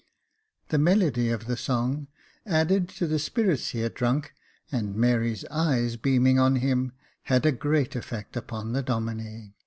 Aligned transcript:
The 0.69 0.79
melody 0.79 1.29
of 1.29 1.45
the 1.45 1.55
song, 1.55 2.07
added 2.47 2.89
to 2.89 3.05
the 3.05 3.19
spirits 3.19 3.69
he 3.69 3.81
had 3.81 3.93
drunk, 3.93 4.33
and 4.71 4.95
Mary's 4.95 5.45
eyes 5.51 5.95
beaming 5.95 6.39
on 6.39 6.55
him, 6.55 6.93
had 7.25 7.45
a 7.45 7.51
great 7.51 7.95
effect 7.95 8.35
upon 8.35 8.71
the 8.73 8.81
Domine. 8.81 9.53